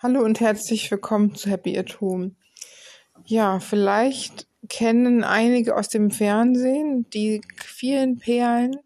Hallo 0.00 0.22
und 0.22 0.38
herzlich 0.38 0.88
willkommen 0.92 1.34
zu 1.34 1.50
Happy 1.50 1.76
at 1.76 2.00
Home. 2.00 2.36
Ja, 3.24 3.58
vielleicht 3.58 4.46
kennen 4.68 5.24
einige 5.24 5.74
aus 5.74 5.88
dem 5.88 6.12
Fernsehen 6.12 7.10
die 7.10 7.40
vielen 7.56 8.20
Perlen 8.20 8.76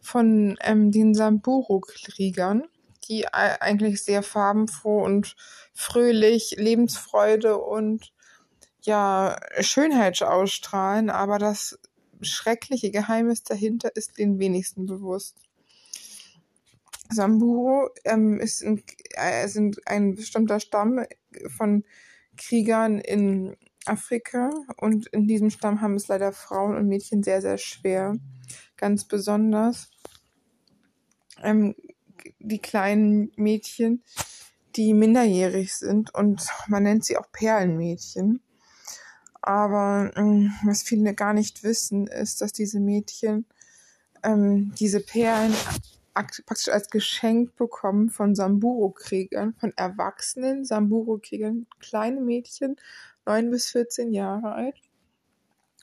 von 0.00 0.56
ähm, 0.62 0.92
den 0.92 1.12
Samburu-Kriegern, 1.12 2.64
die 3.06 3.28
eigentlich 3.28 4.02
sehr 4.02 4.22
farbenfroh 4.22 5.04
und 5.04 5.36
fröhlich, 5.74 6.54
Lebensfreude 6.56 7.58
und 7.58 8.14
ja, 8.80 9.38
Schönheit 9.60 10.22
ausstrahlen, 10.22 11.10
aber 11.10 11.38
das 11.38 11.78
schreckliche 12.22 12.90
Geheimnis 12.90 13.42
dahinter 13.42 13.94
ist 13.94 14.16
den 14.16 14.38
wenigsten 14.38 14.86
bewusst. 14.86 15.36
Samburu 17.10 17.88
ähm, 18.04 18.40
ist 18.40 18.64
ein, 18.64 18.82
äh, 19.10 19.48
sind 19.48 19.86
ein 19.86 20.14
bestimmter 20.14 20.60
Stamm 20.60 21.04
von 21.56 21.84
Kriegern 22.36 22.98
in 22.98 23.56
Afrika 23.86 24.50
und 24.76 25.06
in 25.08 25.26
diesem 25.26 25.50
Stamm 25.50 25.80
haben 25.80 25.94
es 25.94 26.08
leider 26.08 26.32
Frauen 26.32 26.76
und 26.76 26.88
Mädchen 26.88 27.22
sehr, 27.22 27.40
sehr 27.40 27.58
schwer. 27.58 28.16
Ganz 28.76 29.04
besonders 29.04 29.90
ähm, 31.42 31.74
die 32.38 32.58
kleinen 32.58 33.32
Mädchen, 33.36 34.02
die 34.74 34.92
minderjährig 34.92 35.74
sind 35.74 36.14
und 36.14 36.46
man 36.68 36.82
nennt 36.82 37.04
sie 37.04 37.16
auch 37.16 37.30
Perlenmädchen. 37.32 38.40
Aber 39.40 40.10
ähm, 40.16 40.52
was 40.64 40.82
viele 40.82 41.14
gar 41.14 41.32
nicht 41.32 41.62
wissen, 41.62 42.08
ist, 42.08 42.40
dass 42.40 42.52
diese 42.52 42.80
Mädchen 42.80 43.46
ähm, 44.24 44.74
diese 44.78 45.00
Perlen 45.00 45.54
praktisch 46.16 46.68
als 46.68 46.88
Geschenk 46.88 47.56
bekommen 47.56 48.10
von 48.10 48.34
Samburu-Kriegern, 48.34 49.54
von 49.54 49.72
erwachsenen 49.76 50.64
Samburu-Kriegern, 50.64 51.66
kleine 51.78 52.20
Mädchen, 52.20 52.76
neun 53.26 53.50
bis 53.50 53.70
14 53.70 54.12
Jahre 54.12 54.52
alt. 54.52 54.76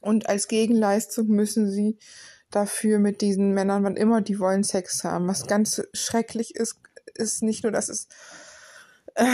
Und 0.01 0.27
als 0.27 0.47
Gegenleistung 0.47 1.27
müssen 1.27 1.69
sie 1.69 1.97
dafür 2.51 2.99
mit 2.99 3.21
diesen 3.21 3.53
Männern, 3.53 3.83
wann 3.83 3.95
immer 3.95 4.21
die 4.21 4.39
wollen, 4.39 4.63
Sex 4.63 5.03
haben. 5.03 5.27
Was 5.27 5.47
ganz 5.47 5.81
schrecklich 5.93 6.55
ist, 6.55 6.77
ist 7.15 7.43
nicht 7.43 7.63
nur, 7.63 7.71
dass 7.71 7.89
es 7.89 8.07
äh, 9.15 9.25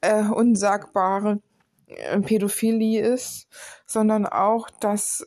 äh, 0.00 0.22
unsagbare 0.24 1.40
äh, 1.86 2.20
Pädophilie 2.20 3.02
ist, 3.02 3.48
sondern 3.86 4.26
auch, 4.26 4.68
dass 4.70 5.24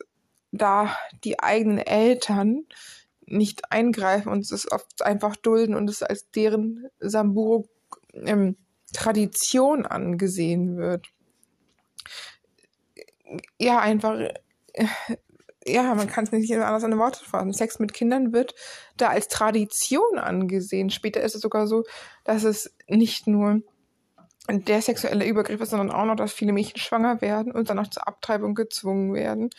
da 0.51 0.95
die 1.23 1.39
eigenen 1.39 1.79
Eltern 1.79 2.65
nicht 3.33 3.71
eingreifen 3.71 4.31
und 4.31 4.49
es 4.49 4.71
oft 4.71 5.01
einfach 5.01 5.35
dulden 5.35 5.75
und 5.75 5.89
es 5.89 6.03
als 6.03 6.29
deren 6.31 6.87
Samburo 6.99 7.67
ähm, 8.13 8.55
Tradition 8.93 9.85
angesehen 9.85 10.77
wird. 10.77 11.07
Ja, 13.57 13.79
einfach, 13.79 14.19
ja, 15.65 15.95
man 15.95 16.07
kann 16.07 16.25
es 16.25 16.31
nicht 16.31 16.53
anders 16.53 16.83
an 16.83 16.97
Worte 16.97 17.23
fassen. 17.23 17.53
Sex 17.53 17.79
mit 17.79 17.93
Kindern 17.93 18.33
wird 18.33 18.53
da 18.97 19.09
als 19.09 19.27
Tradition 19.27 20.19
angesehen. 20.19 20.89
Später 20.89 21.21
ist 21.21 21.35
es 21.35 21.41
sogar 21.41 21.67
so, 21.67 21.83
dass 22.23 22.43
es 22.43 22.75
nicht 22.87 23.27
nur 23.27 23.61
der 24.49 24.81
sexuelle 24.81 25.25
Übergriff 25.25 25.61
ist, 25.61 25.69
sondern 25.69 25.91
auch 25.91 26.05
noch, 26.05 26.15
dass 26.15 26.33
viele 26.33 26.51
Mädchen 26.51 26.77
schwanger 26.77 27.21
werden 27.21 27.53
und 27.53 27.69
dann 27.69 27.79
auch 27.79 27.87
zur 27.87 28.07
Abtreibung 28.07 28.55
gezwungen 28.55 29.13
werden. 29.13 29.49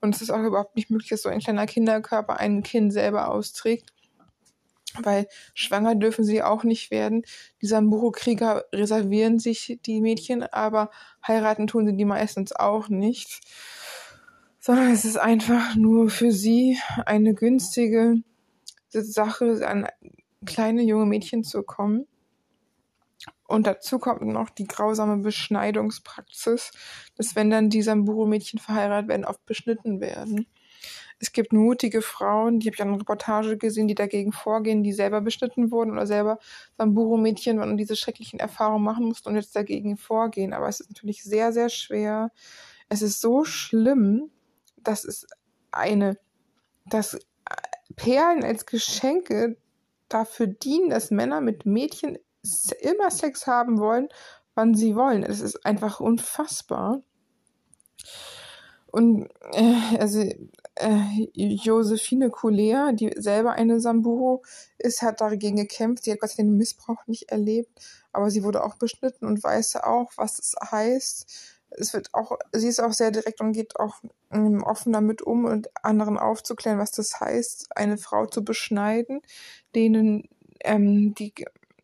Und 0.00 0.14
es 0.14 0.20
ist 0.20 0.30
auch 0.30 0.42
überhaupt 0.42 0.76
nicht 0.76 0.90
möglich, 0.90 1.08
dass 1.08 1.22
so 1.22 1.30
ein 1.30 1.40
kleiner 1.40 1.66
Kinderkörper 1.66 2.38
ein 2.38 2.62
Kind 2.62 2.92
selber 2.92 3.30
austrägt. 3.30 3.90
Weil 5.02 5.26
schwanger 5.54 5.94
dürfen 5.96 6.24
sie 6.24 6.42
auch 6.42 6.62
nicht 6.62 6.90
werden. 6.90 7.24
Die 7.62 7.66
Samburu-Krieger 7.66 8.66
reservieren 8.72 9.40
sich 9.40 9.80
die 9.86 10.00
Mädchen, 10.00 10.44
aber 10.44 10.90
heiraten 11.26 11.66
tun 11.66 11.86
sie 11.86 11.96
die 11.96 12.04
meistens 12.04 12.52
auch 12.52 12.88
nicht. 12.88 13.40
Sondern 14.60 14.92
es 14.92 15.04
ist 15.04 15.16
einfach 15.16 15.74
nur 15.74 16.10
für 16.10 16.30
sie 16.30 16.78
eine 17.06 17.34
günstige 17.34 18.22
Sache, 18.90 19.66
an 19.66 19.88
kleine 20.44 20.82
junge 20.82 21.06
Mädchen 21.06 21.42
zu 21.42 21.62
kommen 21.62 22.06
und 23.46 23.66
dazu 23.66 23.98
kommt 23.98 24.22
noch 24.22 24.50
die 24.50 24.66
grausame 24.66 25.18
Beschneidungspraxis, 25.18 26.72
dass 27.16 27.36
wenn 27.36 27.50
dann 27.50 27.70
die 27.70 27.82
Samburu-Mädchen 27.82 28.58
verheiratet 28.58 29.08
werden, 29.08 29.24
oft 29.24 29.44
beschnitten 29.46 30.00
werden. 30.00 30.46
Es 31.20 31.32
gibt 31.32 31.52
mutige 31.52 32.02
Frauen, 32.02 32.58
die 32.58 32.66
habe 32.66 32.74
ich 32.74 32.82
an 32.82 32.88
einer 32.88 33.00
Reportage 33.00 33.56
gesehen, 33.56 33.88
die 33.88 33.94
dagegen 33.94 34.32
vorgehen, 34.32 34.82
die 34.82 34.92
selber 34.92 35.20
beschnitten 35.20 35.70
wurden 35.70 35.92
oder 35.92 36.06
selber 36.06 36.38
Samburu-Mädchen 36.76 37.60
und 37.60 37.76
diese 37.76 37.96
schrecklichen 37.96 38.40
Erfahrungen 38.40 38.84
machen 38.84 39.06
mussten 39.06 39.28
und 39.28 39.36
jetzt 39.36 39.54
dagegen 39.54 39.96
vorgehen. 39.96 40.52
Aber 40.52 40.68
es 40.68 40.80
ist 40.80 40.90
natürlich 40.90 41.22
sehr, 41.22 41.52
sehr 41.52 41.68
schwer. 41.68 42.30
Es 42.88 43.02
ist 43.02 43.20
so 43.20 43.44
schlimm, 43.44 44.30
dass 44.76 45.04
es 45.04 45.26
eine, 45.70 46.18
dass 46.86 47.18
Perlen 47.96 48.42
als 48.44 48.66
Geschenke 48.66 49.56
dafür 50.08 50.46
dienen, 50.46 50.90
dass 50.90 51.10
Männer 51.10 51.40
mit 51.40 51.64
Mädchen 51.64 52.18
immer 52.80 53.10
Sex 53.10 53.46
haben 53.46 53.78
wollen, 53.78 54.08
wann 54.54 54.74
sie 54.74 54.94
wollen. 54.94 55.22
Es 55.22 55.40
ist 55.40 55.64
einfach 55.64 56.00
unfassbar. 56.00 57.02
Und 58.94 59.28
äh, 59.52 59.96
also 59.98 60.20
äh, 60.76 61.28
Josephine 61.34 62.30
Kulea, 62.30 62.92
die 62.92 63.12
selber 63.16 63.52
eine 63.52 63.80
Samburo 63.80 64.44
ist, 64.78 65.02
hat 65.02 65.20
dagegen 65.20 65.56
gekämpft. 65.56 66.04
Sie 66.04 66.12
hat 66.12 66.22
Dank 66.22 66.36
den 66.36 66.56
Missbrauch 66.56 67.04
nicht 67.08 67.30
erlebt, 67.30 67.72
aber 68.12 68.30
sie 68.30 68.44
wurde 68.44 68.62
auch 68.62 68.76
beschnitten 68.76 69.26
und 69.26 69.42
weiß 69.42 69.76
auch, 69.82 70.12
was 70.16 70.38
es 70.38 70.54
heißt. 70.70 71.26
Es 71.70 71.92
wird 71.92 72.10
auch, 72.12 72.38
sie 72.52 72.68
ist 72.68 72.80
auch 72.80 72.92
sehr 72.92 73.10
direkt 73.10 73.40
und 73.40 73.50
geht 73.50 73.80
auch 73.80 73.96
ähm, 74.30 74.62
offen 74.62 74.92
damit 74.92 75.22
um 75.22 75.44
und 75.44 75.70
anderen 75.84 76.16
aufzuklären, 76.16 76.78
was 76.78 76.92
das 76.92 77.18
heißt, 77.18 77.76
eine 77.76 77.98
Frau 77.98 78.26
zu 78.26 78.44
beschneiden, 78.44 79.22
denen 79.74 80.28
ähm, 80.60 81.14
die 81.14 81.34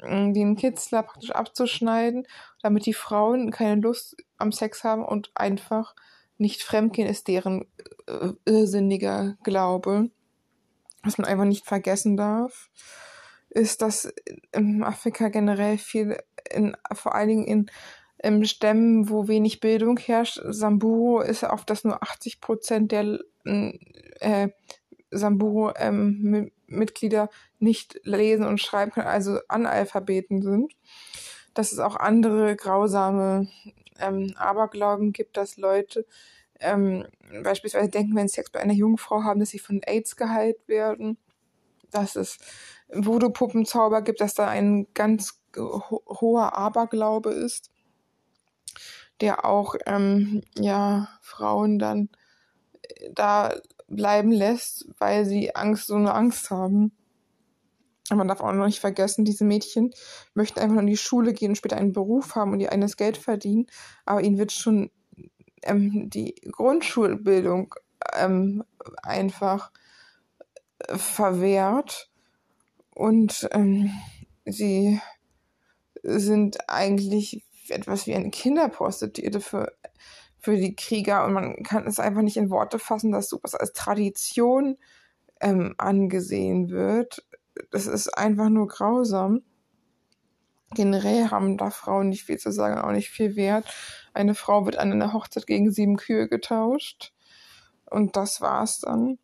den 0.03 0.57
Kitzler 0.57 1.03
praktisch 1.03 1.31
abzuschneiden, 1.31 2.27
damit 2.63 2.87
die 2.87 2.95
Frauen 2.95 3.51
keine 3.51 3.81
Lust 3.81 4.17
am 4.39 4.53
Sex 4.53 4.85
haben 4.85 5.05
und 5.05 5.31
einfach 5.35 5.95
nicht 6.39 6.63
fremdgehen, 6.63 7.09
ist 7.09 7.29
deren 7.29 7.67
äh, 8.07 8.33
irrsinniger 8.45 9.37
Glaube. 9.43 10.11
Was 11.03 11.19
man 11.19 11.27
einfach 11.27 11.45
nicht 11.45 11.67
vergessen 11.67 12.17
darf, 12.17 12.71
ist, 13.51 13.83
dass 13.83 14.13
in 14.53 14.83
Afrika 14.83 15.29
generell 15.29 15.79
viel, 15.79 16.19
in, 16.51 16.77
vor 16.93 17.15
allen 17.15 17.29
Dingen 17.29 17.45
in 17.45 17.71
in 18.23 18.45
Stämmen, 18.45 19.09
wo 19.09 19.29
wenig 19.29 19.61
Bildung 19.61 19.99
herrscht, 19.99 20.41
Samburu 20.45 21.21
ist 21.21 21.43
oft, 21.43 21.71
dass 21.71 21.85
nur 21.85 22.03
80 22.03 22.41
Prozent 22.41 22.93
der 22.93 23.19
äh, 23.45 24.49
Samburu-Mitglieder 25.11 25.89
ähm, 25.89 26.51
nicht 27.59 28.01
lesen 28.05 28.47
und 28.47 28.61
schreiben 28.61 28.93
können, 28.93 29.07
also 29.07 29.39
Analphabeten 29.49 30.43
sind. 30.43 30.73
Dass 31.55 31.73
es 31.73 31.79
auch 31.79 31.97
andere 31.97 32.55
grausame 32.57 33.49
ähm, 33.99 34.35
Aberglauben 34.37 35.13
gibt, 35.13 35.37
dass 35.37 35.57
Leute 35.57 36.07
ähm, 36.61 37.07
beispielsweise 37.43 37.89
denken, 37.89 38.15
wenn 38.15 38.29
sie 38.29 38.35
Sex 38.35 38.51
bei 38.51 38.61
einer 38.61 38.75
Jungfrau 38.75 39.23
haben, 39.23 39.41
dass 39.41 39.51
sie 39.51 39.59
von 39.59 39.81
AIDS 39.85 40.17
geheilt 40.17 40.69
werden. 40.69 41.19
Dass 41.91 42.17
es 42.17 42.39
Voodoo-Puppenzauber 42.89 44.03
gibt, 44.03 44.21
dass 44.21 44.35
da 44.35 44.49
ein 44.49 44.87
ganz 44.95 45.41
ho 45.57 46.03
hoher 46.07 46.57
Aberglaube 46.57 47.31
ist, 47.31 47.71
der 49.21 49.45
auch 49.45 49.75
ähm, 49.87 50.43
ja 50.57 51.09
Frauen 51.21 51.79
dann 51.79 52.09
äh, 52.83 53.11
da 53.13 53.55
bleiben 53.91 54.33
lässt, 54.33 54.87
weil 54.99 55.27
sie 55.27 55.55
Angst, 55.55 55.89
so 55.89 55.97
eine 55.97 56.15
Angst 56.15 56.51
haben. 56.51 56.93
Und 58.11 58.17
man 58.17 58.29
darf 58.29 58.41
auch 58.41 58.53
noch 58.53 58.67
nicht 58.67 58.81
vergessen, 58.81 59.25
diese 59.25 59.45
Mädchen 59.45 59.93
möchten 60.35 60.59
einfach 60.59 60.75
nur 60.75 60.83
in 60.83 60.89
die 60.89 60.97
Schule 60.97 61.33
gehen 61.33 61.51
und 61.51 61.57
später 61.57 61.77
einen 61.77 61.93
Beruf 61.93 62.35
haben 62.35 62.53
und 62.53 62.61
ihr 62.61 62.73
eigenes 62.73 62.97
Geld 62.97 63.17
verdienen, 63.17 63.67
aber 64.05 64.23
ihnen 64.23 64.39
wird 64.39 64.53
schon 64.53 64.91
ähm, 65.63 66.11
die 66.11 66.35
Grundschulbildung 66.51 67.75
ähm, 68.15 68.65
einfach 69.03 69.71
verwehrt 70.89 72.11
und 72.95 73.49
ähm, 73.53 73.93
sie 74.45 75.01
sind 76.03 76.69
eigentlich 76.69 77.45
etwas 77.69 78.07
wie 78.07 78.15
eine 78.15 78.31
Kinderprostituierte 78.31 79.41
für 79.41 79.73
für 80.41 80.57
die 80.57 80.75
Krieger 80.75 81.25
und 81.25 81.33
man 81.33 81.63
kann 81.63 81.87
es 81.87 82.01
einfach 82.01 82.23
nicht 82.23 82.37
in 82.37 82.51
Worte 82.51 82.79
fassen, 82.79 83.13
dass 83.13 83.29
sowas 83.29 83.55
als 83.55 83.73
Tradition 83.73 84.79
ähm, 85.41 85.75
angesehen 85.79 86.71
wird. 86.71 87.25
Das 87.71 87.87
ist 87.87 88.09
einfach 88.17 88.49
nur 88.49 88.69
grausam. 88.69 89.43
Generell 90.73 91.31
haben 91.31 91.57
da 91.57 91.71
Frauen 91.71 92.09
nicht 92.09 92.25
viel 92.25 92.39
zu 92.39 92.53
sagen, 92.53 92.81
auch 92.81 92.93
nicht 92.93 93.11
viel 93.11 93.37
Wert. 93.37 93.67
Eine 94.15 94.35
Frau 94.35 94.65
wird 94.67 94.79
an 94.79 94.93
einer 94.93 95.13
Hochzeit 95.13 95.47
gegen 95.47 95.71
sieben 95.71 95.97
Kühe 95.97 96.29
getauscht 96.29 97.13
und 97.87 98.17
das 98.17 98.41
war's 98.41 98.81
dann. 98.81 99.19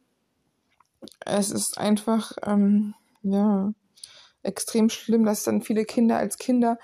Es 1.25 1.51
ist 1.51 1.79
einfach, 1.79 2.33
ähm, 2.45 2.95
ja, 3.23 3.73
extrem 4.43 4.89
schlimm, 4.91 5.25
dass 5.25 5.45
dann 5.45 5.63
viele 5.63 5.85
Kinder 5.85 6.19
als 6.19 6.39
Kinder 6.39 6.79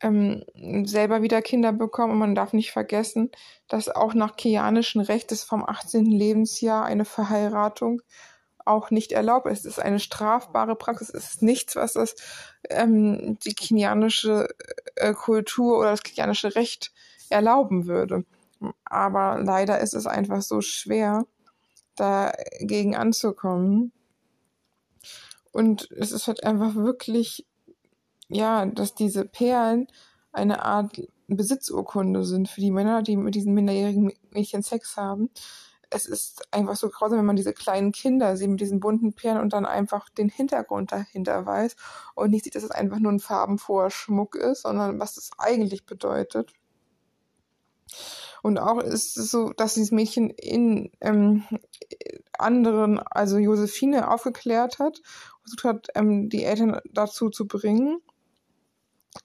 ähm, 0.00 0.44
selber 0.86 1.22
wieder 1.22 1.42
Kinder 1.42 1.72
bekommen. 1.72 2.12
Und 2.12 2.18
man 2.18 2.34
darf 2.34 2.52
nicht 2.52 2.72
vergessen, 2.72 3.30
dass 3.68 3.88
auch 3.88 4.14
nach 4.14 4.36
kianischen 4.36 5.00
Recht 5.00 5.32
ist 5.32 5.44
vom 5.44 5.64
18. 5.64 6.06
Lebensjahr 6.06 6.84
eine 6.84 7.04
Verheiratung 7.04 8.02
auch 8.64 8.90
nicht 8.90 9.12
erlaubt 9.12 9.46
ist. 9.46 9.60
Es 9.60 9.78
ist 9.78 9.78
eine 9.78 10.00
strafbare 10.00 10.76
Praxis. 10.76 11.10
Es 11.10 11.34
ist 11.34 11.42
nichts, 11.42 11.76
was 11.76 11.94
das 11.94 12.16
ähm, 12.70 13.38
die 13.44 13.54
kenianische 13.54 14.48
äh, 14.96 15.12
Kultur 15.12 15.78
oder 15.78 15.90
das 15.90 16.02
kenianische 16.02 16.54
Recht 16.54 16.92
erlauben 17.28 17.86
würde. 17.86 18.24
Aber 18.84 19.38
leider 19.42 19.80
ist 19.80 19.94
es 19.94 20.06
einfach 20.06 20.42
so 20.42 20.60
schwer, 20.60 21.26
dagegen 21.96 22.96
anzukommen. 22.96 23.92
Und 25.52 25.90
es 25.92 26.12
ist 26.12 26.26
halt 26.26 26.42
einfach 26.44 26.74
wirklich, 26.74 27.46
ja, 28.28 28.66
dass 28.66 28.94
diese 28.94 29.24
Perlen 29.24 29.88
eine 30.32 30.64
Art 30.64 31.00
Besitzurkunde 31.26 32.24
sind 32.24 32.48
für 32.48 32.60
die 32.60 32.70
Männer, 32.70 33.02
die 33.02 33.16
mit 33.16 33.34
diesen 33.34 33.54
minderjährigen 33.54 34.12
Mädchen 34.30 34.62
Sex 34.62 34.96
haben 34.96 35.30
es 35.94 36.06
ist 36.06 36.52
einfach 36.52 36.76
so 36.76 36.88
grausam, 36.88 37.18
wenn 37.18 37.26
man 37.26 37.36
diese 37.36 37.52
kleinen 37.52 37.92
Kinder 37.92 38.36
sieht 38.36 38.50
mit 38.50 38.60
diesen 38.60 38.80
bunten 38.80 39.12
Perlen 39.12 39.40
und 39.40 39.52
dann 39.52 39.64
einfach 39.64 40.08
den 40.08 40.28
Hintergrund 40.28 40.92
dahinter 40.92 41.46
weiß 41.46 41.76
und 42.14 42.30
nicht 42.30 42.44
sieht, 42.44 42.56
dass 42.56 42.64
es 42.64 42.70
einfach 42.70 42.98
nur 42.98 43.12
ein 43.12 43.20
farbenfroher 43.20 43.90
Schmuck 43.90 44.34
ist, 44.34 44.62
sondern 44.62 44.98
was 44.98 45.14
das 45.14 45.30
eigentlich 45.38 45.86
bedeutet. 45.86 46.52
Und 48.42 48.58
auch 48.58 48.80
ist 48.80 49.16
es 49.16 49.30
so, 49.30 49.52
dass 49.52 49.74
dieses 49.74 49.92
Mädchen 49.92 50.30
in 50.30 50.90
ähm, 51.00 51.44
anderen, 52.38 52.98
also 52.98 53.38
Josephine, 53.38 54.10
aufgeklärt 54.10 54.78
hat, 54.78 55.00
versucht 55.42 55.64
hat, 55.64 55.86
ähm, 55.94 56.28
die 56.28 56.44
Eltern 56.44 56.80
dazu 56.92 57.30
zu 57.30 57.46
bringen, 57.46 58.00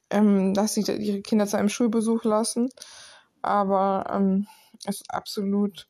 ähm, 0.09 0.53
dass 0.53 0.73
sie 0.73 0.81
ihre 0.81 1.21
Kinder 1.21 1.47
zu 1.47 1.57
einem 1.57 1.69
Schulbesuch 1.69 2.23
lassen. 2.23 2.69
Aber 3.41 4.05
ähm, 4.11 4.47
es 4.85 5.01
ist 5.01 5.11
absolut 5.11 5.87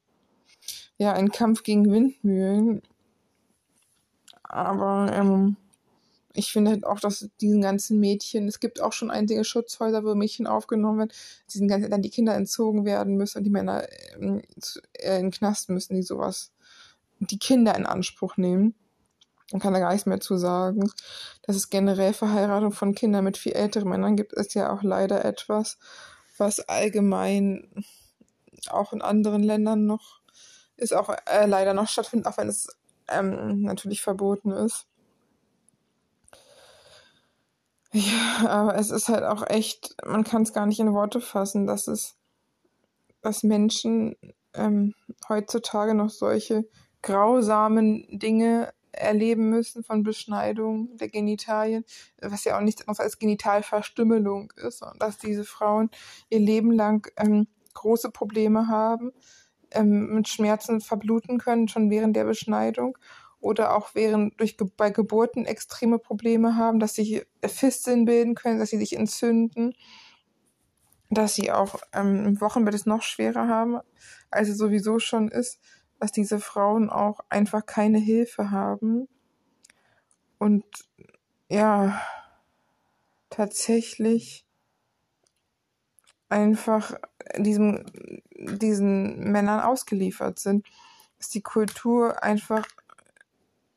ja, 0.98 1.14
ein 1.14 1.32
Kampf 1.32 1.64
gegen 1.64 1.92
Windmühlen. 1.92 2.82
Aber 4.44 5.12
ähm, 5.14 5.56
ich 6.34 6.52
finde 6.52 6.72
halt 6.72 6.86
auch, 6.86 7.00
dass 7.00 7.30
diesen 7.42 7.62
ganzen 7.62 8.00
Mädchen, 8.00 8.48
es 8.48 8.60
gibt 8.60 8.82
auch 8.82 8.94
schon 8.94 9.12
einige 9.12 9.44
Schutzhäuser, 9.44 10.04
wo 10.04 10.16
Mädchen 10.16 10.48
aufgenommen 10.48 11.00
werden, 11.00 11.12
diesen 11.52 11.68
ganzen, 11.68 11.90
dann 11.90 12.02
die 12.02 12.10
Kinder 12.10 12.36
entzogen 12.36 12.86
werden 12.86 13.16
müssen 13.16 13.40
und 13.40 13.44
die 13.44 13.50
Männer 13.50 13.88
ähm, 14.20 14.42
äh, 14.94 15.18
in 15.18 15.26
den 15.26 15.32
Knast 15.32 15.70
müssen, 15.70 15.96
die 15.96 16.04
sowas, 16.04 16.52
die 17.20 17.40
Kinder 17.40 17.76
in 17.76 17.86
Anspruch 17.86 18.38
nehmen. 18.38 18.76
Man 19.52 19.62
kann 19.62 19.74
da 19.74 19.80
gar 19.80 19.92
nichts 19.92 20.06
mehr 20.06 20.20
zu 20.20 20.38
sagen. 20.38 20.92
Dass 21.44 21.56
es 21.56 21.70
generell 21.70 22.14
Verheiratung 22.14 22.72
von 22.72 22.94
Kindern 22.94 23.24
mit 23.24 23.38
viel 23.38 23.54
älteren 23.54 23.90
Männern 23.90 24.16
gibt, 24.16 24.34
ist 24.34 24.54
ja 24.54 24.72
auch 24.72 24.84
leider 24.84 25.26
etwas, 25.26 25.78
was 26.38 26.60
allgemein 26.60 27.84
auch 28.70 28.94
in 28.94 29.02
anderen 29.02 29.44
Ländern 29.44 29.86
noch 29.86 30.20
ist 30.80 30.96
auch 30.96 31.10
äh, 31.26 31.46
leider 31.46 31.74
noch 31.74 31.88
stattfindet, 31.88 32.28
auch 32.28 32.38
wenn 32.38 32.48
es 32.48 32.68
ähm, 33.08 33.62
natürlich 33.62 34.02
verboten 34.02 34.52
ist. 34.52 34.88
Ja, 37.92 38.48
aber 38.48 38.76
es 38.76 38.92
ist 38.92 39.10
halt 39.10 39.24
auch 39.24 39.48
echt, 39.48 39.96
man 40.06 40.24
kann 40.24 40.44
es 40.44 40.54
gar 40.54 40.66
nicht 40.66 40.80
in 40.80 40.94
Worte 40.94 41.22
fassen, 41.22 41.66
dass 41.66 41.88
es, 41.88 42.16
dass 43.22 43.44
Menschen 43.44 44.16
ähm, 44.54 44.94
heutzutage 45.28 45.96
noch 45.96 46.10
solche 46.10 46.68
grausamen 47.02 48.06
Dinge 48.20 48.72
erleben 48.92 49.50
müssen 49.50 49.84
von 49.84 50.04
Beschneidung 50.04 50.98
der 50.98 51.10
Genitalien, 51.10 51.86
was 52.22 52.44
ja 52.44 52.58
auch 52.58 52.62
nichts 52.62 52.82
anderes 52.82 53.00
als 53.00 53.20
Genitalverstümmelung 53.20 54.52
ist 54.58 54.82
und 54.82 55.02
dass 55.02 55.18
diese 55.18 55.44
Frauen 55.44 55.90
ihr 56.30 56.40
Leben 56.40 56.72
lang 56.72 57.08
ähm, 57.18 57.48
große 57.74 58.12
Probleme 58.12 58.68
haben 58.68 59.12
ähm, 59.72 60.16
mit 60.16 60.28
Schmerzen 60.28 60.82
verbluten 60.82 61.38
können, 61.38 61.68
schon 61.68 61.90
während 61.90 62.16
der 62.16 62.26
Beschneidung 62.26 62.98
oder 63.40 63.76
auch 63.76 63.96
während 63.96 64.40
durch 64.40 64.58
bei 64.78 64.90
Geburten 64.90 65.46
extreme 65.46 66.00
Probleme 66.00 66.56
haben, 66.56 66.80
dass 66.80 66.94
sie 66.94 67.24
Fisteln 67.46 68.06
bilden 68.06 68.36
können, 68.36 68.60
dass 68.60 68.70
sie 68.70 68.78
sich 68.78 68.96
entzünden, 68.96 69.74
dass 71.10 71.36
sie 71.36 71.52
auch 71.52 71.76
ähm, 71.94 72.26
im 72.26 72.42
Wochenbett 72.42 72.74
es 72.74 72.86
noch 72.86 73.02
schwerer 73.02 73.48
haben, 73.48 73.80
als 74.30 74.50
es 74.50 74.58
sowieso 74.58 75.00
schon 75.00 75.30
ist, 75.30 75.60
dass 76.00 76.12
diese 76.12 76.40
Frauen 76.40 76.90
auch 76.90 77.20
einfach 77.30 77.66
keine 77.66 78.00
Hilfe 78.00 78.52
haben 78.52 79.08
und 80.38 80.64
ja 81.50 82.02
tatsächlich 83.30 84.46
einfach 86.30 86.94
diesem, 87.38 87.86
diesen 88.32 89.32
Männern 89.32 89.60
ausgeliefert 89.60 90.40
sind. 90.40 90.66
Dass 91.18 91.30
die 91.30 91.42
Kultur 91.42 92.24
einfach 92.24 92.66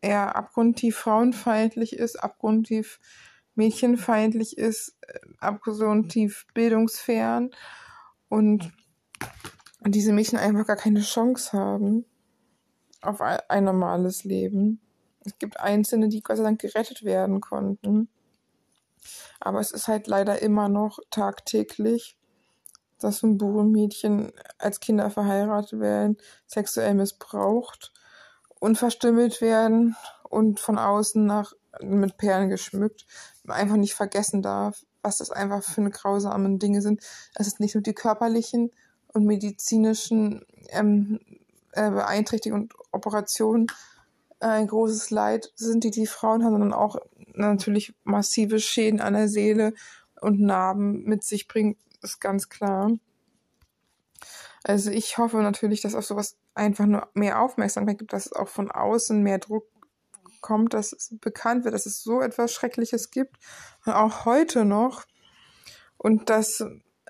eher 0.01 0.37
abgrundtief 0.37 0.97
frauenfeindlich 0.97 1.95
ist, 1.95 2.23
abgrundtief 2.23 3.01
mädchenfeindlich 3.55 4.57
ist, 4.57 4.97
abgrundtief 5.41 6.47
bildungsfern 6.55 7.51
und 8.29 8.73
diese 9.85 10.13
Mädchen 10.13 10.39
einfach 10.39 10.67
gar 10.67 10.77
keine 10.77 11.03
Chance 11.03 11.53
haben 11.53 12.07
auf 13.03 13.21
ein 13.21 13.65
normales 13.65 14.25
Leben. 14.25 14.81
Es 15.25 15.39
gibt 15.39 15.61
Einzelne, 15.61 16.09
die 16.09 16.23
Gott 16.23 16.39
sei 16.39 16.43
Dank 16.43 16.61
gerettet 16.61 17.05
werden 17.05 17.41
konnten. 17.41 18.09
Aber 19.41 19.61
es 19.61 19.73
ist 19.73 19.89
halt 19.89 20.07
leider 20.07 20.41
immer 20.41 20.69
noch 20.69 20.99
tagtäglich 21.11 22.17
dass 23.03 23.23
Mädchen 23.23 24.33
als 24.59 24.81
Kinder 24.81 25.11
verheiratet 25.11 25.81
werden, 25.81 26.17
sexuell 26.47 26.95
missbraucht 26.95 27.93
und 28.61 28.79
verstümmelt 28.79 29.41
werden 29.41 29.97
und 30.29 30.61
von 30.61 30.79
außen 30.79 31.25
nach 31.25 31.53
mit 31.81 32.17
Perlen 32.17 32.49
geschmückt. 32.49 33.07
Man 33.45 33.57
einfach 33.57 33.77
nicht 33.77 33.95
vergessen 33.95 34.43
darf, 34.43 34.85
was 35.03 35.19
das 35.19 35.31
einfach 35.31 35.63
für 35.63 35.81
eine 35.81 35.91
grausame 35.91 36.59
Dinge 36.59 36.83
sind. 36.83 37.03
Es 37.35 37.47
ist 37.47 37.61
nicht 37.61 37.75
nur 37.75 37.83
die 37.83 37.95
körperlichen 37.95 38.71
und 39.09 39.25
medizinischen 39.25 40.45
ähm, 40.69 41.19
äh, 41.73 41.91
Beeinträchtigungen 41.91 42.65
und 42.65 42.75
Operationen 42.93 43.67
äh, 44.41 44.47
ein 44.47 44.67
großes 44.67 45.11
Leid 45.11 45.53
sind, 45.55 45.85
die 45.85 45.91
die 45.91 46.07
Frauen 46.07 46.45
haben, 46.45 46.53
sondern 46.53 46.73
auch 46.73 46.97
natürlich 47.35 47.95
massive 48.05 48.59
Schäden 48.59 49.01
an 49.01 49.15
der 49.15 49.29
Seele 49.29 49.75
und 50.21 50.41
Narben 50.41 51.05
mit 51.05 51.25
sich 51.25 51.49
bringt, 51.49 51.79
ist 52.03 52.21
ganz 52.21 52.49
klar. 52.49 52.91
Also 54.65 54.91
ich 54.91 55.19
hoffe 55.19 55.39
natürlich, 55.39 55.81
dass 55.81 55.94
auf 55.94 56.05
sowas 56.05 56.37
einfach 56.55 56.87
nur 56.87 57.08
mehr 57.15 57.41
Aufmerksamkeit 57.41 57.99
gibt, 57.99 58.13
dass 58.13 58.27
es 58.27 58.32
auch 58.32 58.49
von 58.49 58.70
außen 58.70 59.23
mehr 59.23 59.39
Druck 59.39 59.67
kommt, 60.41 60.75
dass 60.75 60.93
es 60.93 61.17
bekannt 61.20 61.65
wird, 61.65 61.75
dass 61.75 61.87
es 61.87 62.03
so 62.03 62.20
etwas 62.20 62.53
Schreckliches 62.53 63.11
gibt, 63.11 63.37
auch 63.85 64.25
heute 64.25 64.65
noch. 64.65 65.05
Und 65.96 66.31
dass, 66.31 66.65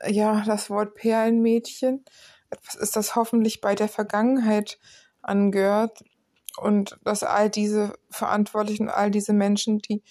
ja, 0.07 0.45
das 0.45 0.69
Wort 0.71 0.95
Perlenmädchen 0.95 2.05
etwas 2.53 2.75
ist, 2.75 2.97
das 2.97 3.17
hoffentlich 3.17 3.61
bei 3.61 3.75
der 3.75 3.89
Vergangenheit 3.89 4.79
angehört 5.23 6.05
und 6.59 6.99
dass 7.05 7.23
all 7.23 7.51
diese 7.51 7.95
Verantwortlichen, 8.11 8.89
all 8.89 9.11
diese 9.11 9.33
Menschen, 9.33 9.79
die 9.79 10.03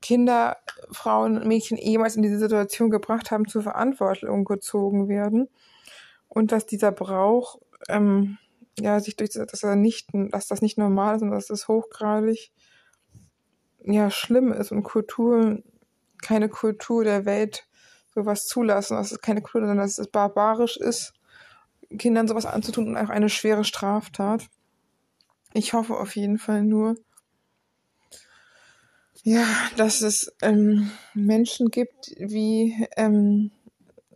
Kinder, 0.00 0.56
Frauen, 0.90 1.46
Mädchen 1.46 1.76
jemals 1.76 2.16
in 2.16 2.22
diese 2.22 2.38
Situation 2.38 2.90
gebracht 2.90 3.30
haben, 3.30 3.48
zur 3.48 3.62
Verantwortung 3.62 4.44
gezogen 4.44 5.08
werden. 5.08 5.48
Und 6.28 6.52
dass 6.52 6.66
dieser 6.66 6.92
Brauch, 6.92 7.58
ähm, 7.88 8.38
ja, 8.78 9.00
sich 9.00 9.16
durch, 9.16 9.30
dass 9.30 9.62
er 9.62 9.76
nicht, 9.76 10.10
dass 10.12 10.46
das 10.46 10.62
nicht 10.62 10.78
normal 10.78 11.16
ist 11.16 11.22
und 11.22 11.30
dass 11.30 11.46
das 11.46 11.68
hochgradig, 11.68 12.52
ja, 13.82 14.10
schlimm 14.10 14.52
ist 14.52 14.70
und 14.70 14.82
Kultur, 14.82 15.62
keine 16.22 16.48
Kultur 16.48 17.02
der 17.02 17.24
Welt 17.24 17.66
sowas 18.14 18.46
zulassen, 18.46 18.96
dass 18.96 19.12
es 19.12 19.20
keine 19.20 19.40
Kultur, 19.40 19.68
sondern 19.68 19.86
dass 19.86 19.98
es 19.98 20.08
barbarisch 20.08 20.76
ist, 20.76 21.14
Kindern 21.96 22.28
sowas 22.28 22.46
anzutun 22.46 22.88
und 22.88 22.96
auch 22.96 23.08
eine 23.08 23.28
schwere 23.28 23.64
Straftat. 23.64 24.48
Ich 25.54 25.72
hoffe 25.72 25.96
auf 25.96 26.16
jeden 26.16 26.38
Fall 26.38 26.62
nur, 26.62 26.96
ja, 29.22 29.46
dass 29.76 30.02
es 30.02 30.32
ähm, 30.42 30.90
Menschen 31.14 31.70
gibt, 31.70 32.14
wie 32.18 32.86
ähm, 32.96 33.50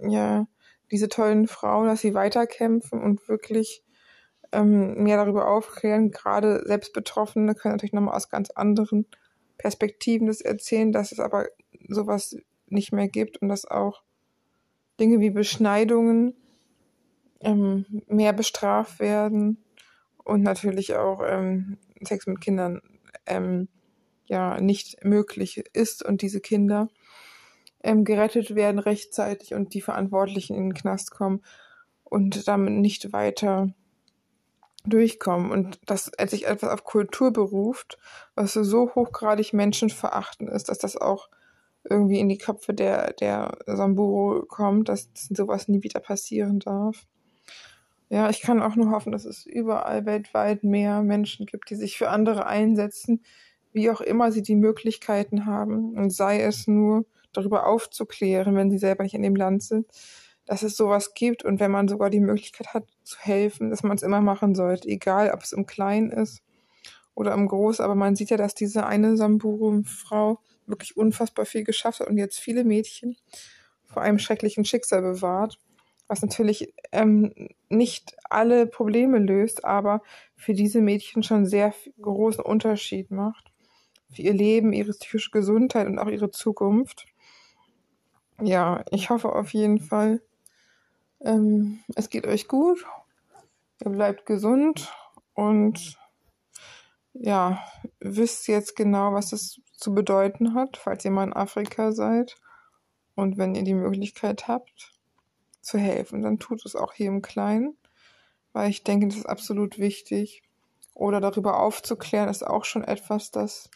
ja 0.00 0.46
diese 0.90 1.08
tollen 1.08 1.48
Frauen, 1.48 1.86
dass 1.86 2.02
sie 2.02 2.14
weiterkämpfen 2.14 3.00
und 3.00 3.26
wirklich 3.28 3.82
ähm, 4.52 5.02
mehr 5.02 5.16
darüber 5.16 5.48
aufklären. 5.48 6.10
Gerade 6.10 6.62
Selbstbetroffene 6.66 7.54
können 7.54 7.74
natürlich 7.74 7.94
nochmal 7.94 8.14
aus 8.14 8.28
ganz 8.28 8.50
anderen 8.50 9.06
Perspektiven 9.56 10.26
das 10.26 10.40
erzählen, 10.40 10.92
dass 10.92 11.12
es 11.12 11.20
aber 11.20 11.46
sowas 11.88 12.36
nicht 12.66 12.92
mehr 12.92 13.08
gibt 13.08 13.38
und 13.38 13.48
dass 13.48 13.64
auch 13.64 14.02
Dinge 15.00 15.20
wie 15.20 15.30
Beschneidungen 15.30 16.34
ähm, 17.42 18.02
mehr 18.06 18.32
bestraft 18.32 19.00
werden 19.00 19.62
und 20.24 20.42
natürlich 20.42 20.94
auch 20.94 21.22
ähm, 21.26 21.78
Sex 22.02 22.26
mit 22.26 22.40
Kindern 22.40 22.80
ähm, 23.26 23.68
ja 24.26 24.60
nicht 24.60 25.04
möglich 25.04 25.64
ist 25.72 26.04
und 26.04 26.22
diese 26.22 26.40
Kinder 26.40 26.88
ähm, 27.82 28.04
gerettet 28.04 28.54
werden 28.54 28.78
rechtzeitig 28.78 29.54
und 29.54 29.74
die 29.74 29.80
Verantwortlichen 29.80 30.54
in 30.54 30.70
den 30.70 30.74
Knast 30.74 31.10
kommen 31.10 31.42
und 32.04 32.46
damit 32.46 32.74
nicht 32.74 33.12
weiter 33.12 33.72
durchkommen. 34.84 35.50
Und 35.50 35.80
dass 35.86 36.10
sich 36.28 36.46
etwas 36.46 36.70
auf 36.70 36.84
Kultur 36.84 37.32
beruft, 37.32 37.98
was 38.34 38.52
so 38.52 38.94
hochgradig 38.94 39.52
menschenverachtend 39.52 40.50
ist, 40.50 40.68
dass 40.68 40.78
das 40.78 40.96
auch 40.96 41.28
irgendwie 41.88 42.20
in 42.20 42.28
die 42.28 42.38
Köpfe 42.38 42.74
der, 42.74 43.12
der 43.14 43.58
Samburu 43.66 44.44
kommt, 44.46 44.88
dass 44.88 45.08
sowas 45.14 45.68
nie 45.68 45.82
wieder 45.82 46.00
passieren 46.00 46.60
darf. 46.60 47.06
Ja, 48.12 48.28
ich 48.28 48.42
kann 48.42 48.60
auch 48.60 48.76
nur 48.76 48.90
hoffen, 48.90 49.10
dass 49.10 49.24
es 49.24 49.46
überall 49.46 50.04
weltweit 50.04 50.64
mehr 50.64 51.00
Menschen 51.00 51.46
gibt, 51.46 51.70
die 51.70 51.76
sich 51.76 51.96
für 51.96 52.10
andere 52.10 52.44
einsetzen, 52.44 53.24
wie 53.72 53.88
auch 53.88 54.02
immer 54.02 54.30
sie 54.30 54.42
die 54.42 54.54
Möglichkeiten 54.54 55.46
haben. 55.46 55.94
Und 55.96 56.10
sei 56.10 56.42
es 56.42 56.66
nur 56.66 57.06
darüber 57.32 57.66
aufzuklären, 57.66 58.54
wenn 58.54 58.70
sie 58.70 58.76
selber 58.76 59.02
nicht 59.02 59.14
in 59.14 59.22
dem 59.22 59.34
Land 59.34 59.62
sind, 59.62 59.86
dass 60.44 60.62
es 60.62 60.76
sowas 60.76 61.14
gibt 61.14 61.42
und 61.42 61.58
wenn 61.58 61.70
man 61.70 61.88
sogar 61.88 62.10
die 62.10 62.20
Möglichkeit 62.20 62.74
hat 62.74 62.84
zu 63.02 63.18
helfen, 63.18 63.70
dass 63.70 63.82
man 63.82 63.96
es 63.96 64.02
immer 64.02 64.20
machen 64.20 64.54
sollte, 64.54 64.88
egal 64.88 65.30
ob 65.30 65.40
es 65.40 65.52
im 65.52 65.64
Kleinen 65.64 66.10
ist 66.10 66.42
oder 67.14 67.32
im 67.32 67.48
Großen. 67.48 67.82
Aber 67.82 67.94
man 67.94 68.14
sieht 68.14 68.28
ja, 68.28 68.36
dass 68.36 68.54
diese 68.54 68.84
eine 68.84 69.16
Samburu-Frau 69.16 70.38
wirklich 70.66 70.98
unfassbar 70.98 71.46
viel 71.46 71.64
geschafft 71.64 72.00
hat 72.00 72.08
und 72.08 72.18
jetzt 72.18 72.38
viele 72.38 72.64
Mädchen 72.64 73.16
vor 73.86 74.02
einem 74.02 74.18
schrecklichen 74.18 74.66
Schicksal 74.66 75.00
bewahrt, 75.00 75.58
was 76.12 76.20
natürlich 76.20 76.74
ähm, 76.92 77.32
nicht 77.70 78.14
alle 78.28 78.66
Probleme 78.66 79.18
löst, 79.18 79.64
aber 79.64 80.02
für 80.36 80.52
diese 80.52 80.82
Mädchen 80.82 81.22
schon 81.22 81.46
sehr 81.46 81.72
großen 82.02 82.44
Unterschied 82.44 83.10
macht. 83.10 83.50
Für 84.14 84.20
ihr 84.20 84.34
Leben, 84.34 84.74
ihre 84.74 84.92
psychische 84.92 85.30
Gesundheit 85.30 85.86
und 85.86 85.98
auch 85.98 86.08
ihre 86.08 86.30
Zukunft. 86.30 87.06
Ja, 88.42 88.84
ich 88.90 89.08
hoffe 89.08 89.34
auf 89.34 89.54
jeden 89.54 89.80
Fall, 89.80 90.20
ähm, 91.22 91.78
es 91.96 92.10
geht 92.10 92.26
euch 92.26 92.46
gut. 92.46 92.84
Ihr 93.82 93.90
bleibt 93.90 94.26
gesund 94.26 94.92
und 95.32 95.98
ja, 97.14 97.64
wisst 98.00 98.48
jetzt 98.48 98.76
genau, 98.76 99.14
was 99.14 99.32
es 99.32 99.62
zu 99.72 99.94
bedeuten 99.94 100.52
hat, 100.52 100.76
falls 100.76 101.06
ihr 101.06 101.10
mal 101.10 101.24
in 101.24 101.32
Afrika 101.32 101.90
seid. 101.92 102.36
Und 103.14 103.38
wenn 103.38 103.54
ihr 103.54 103.64
die 103.64 103.72
Möglichkeit 103.72 104.46
habt, 104.46 104.92
zu 105.62 105.78
helfen, 105.78 106.22
dann 106.22 106.38
tut 106.38 106.64
es 106.66 106.76
auch 106.76 106.92
hier 106.92 107.08
im 107.08 107.22
Kleinen, 107.22 107.76
weil 108.52 108.70
ich 108.70 108.84
denke, 108.84 109.08
das 109.08 109.16
ist 109.16 109.26
absolut 109.26 109.78
wichtig. 109.78 110.42
Oder 110.94 111.20
darüber 111.20 111.60
aufzuklären, 111.60 112.28
ist 112.28 112.46
auch 112.46 112.64
schon 112.66 112.84
etwas, 112.84 113.30
das 113.30 113.70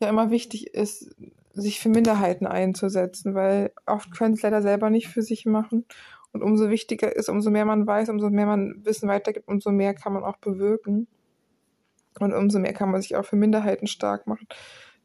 ja 0.00 0.08
immer 0.08 0.30
wichtig 0.30 0.74
ist, 0.74 1.14
sich 1.52 1.80
für 1.80 1.88
Minderheiten 1.88 2.46
einzusetzen, 2.46 3.34
weil 3.34 3.72
oft 3.86 4.10
können 4.10 4.34
es 4.34 4.42
leider 4.42 4.60
selber 4.60 4.90
nicht 4.90 5.08
für 5.08 5.22
sich 5.22 5.46
machen. 5.46 5.84
Und 6.32 6.42
umso 6.42 6.68
wichtiger 6.68 7.14
ist, 7.14 7.28
umso 7.28 7.50
mehr 7.50 7.64
man 7.64 7.86
weiß, 7.86 8.08
umso 8.08 8.28
mehr 8.28 8.46
man 8.46 8.84
Wissen 8.84 9.08
weitergibt, 9.08 9.48
umso 9.48 9.70
mehr 9.70 9.94
kann 9.94 10.12
man 10.12 10.24
auch 10.24 10.36
bewirken. 10.36 11.06
Und 12.18 12.34
umso 12.34 12.58
mehr 12.58 12.72
kann 12.72 12.90
man 12.90 13.00
sich 13.00 13.16
auch 13.16 13.24
für 13.24 13.36
Minderheiten 13.36 13.86
stark 13.86 14.26
machen, 14.26 14.48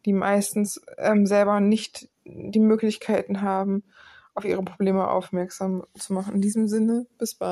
die 0.05 0.13
meistens 0.13 0.81
ähm, 0.97 1.25
selber 1.25 1.59
nicht 1.59 2.09
die 2.25 2.59
Möglichkeiten 2.59 3.41
haben, 3.41 3.83
auf 4.33 4.45
ihre 4.45 4.63
Probleme 4.63 5.09
aufmerksam 5.09 5.83
zu 5.95 6.13
machen. 6.13 6.35
In 6.35 6.41
diesem 6.41 6.67
Sinne, 6.67 7.07
bis 7.17 7.35
bald. 7.35 7.49